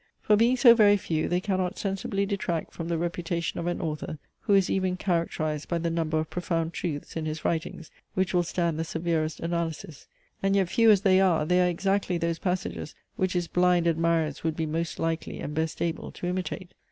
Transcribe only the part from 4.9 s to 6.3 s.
characterized by the number